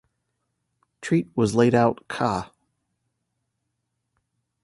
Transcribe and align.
Treat 1.01 1.29
was 1.35 1.53
laid 1.53 1.75
out 1.75 2.07
ca. 2.07 2.49